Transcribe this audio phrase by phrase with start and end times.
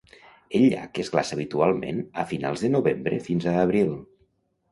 [0.59, 3.93] El llac es glaça habitualment a finals de novembre fins a abril.